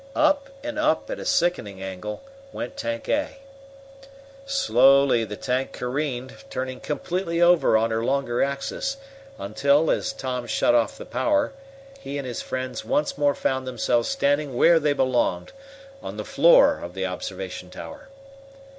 Up 0.15 0.49
and 0.63 0.79
up, 0.79 1.11
at 1.11 1.19
a 1.19 1.25
sickening 1.25 1.79
angle, 1.83 2.23
went 2.51 2.75
Tank 2.75 3.07
A. 3.07 3.37
Slowly 4.47 5.25
the 5.25 5.37
tank 5.37 5.73
careened, 5.73 6.37
turning 6.49 6.79
completely 6.79 7.39
over 7.39 7.77
on 7.77 7.91
her 7.91 8.03
longer 8.03 8.41
axis, 8.41 8.97
until, 9.37 9.91
as 9.91 10.11
Tom 10.11 10.47
shut 10.47 10.73
off 10.73 10.97
the 10.97 11.05
power, 11.05 11.53
he 11.99 12.17
and 12.17 12.25
his 12.25 12.41
friends 12.41 12.83
once 12.83 13.15
more 13.15 13.35
found 13.35 13.67
themselves 13.67 14.09
standing 14.09 14.55
where 14.55 14.79
they 14.79 14.93
belonged 14.93 15.51
on 16.01 16.17
the 16.17 16.25
floor 16.25 16.79
of 16.79 16.95
the 16.95 17.05
observation 17.05 17.69
tower. 17.69 18.07